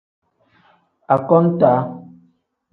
Akontaa. 1.15 1.79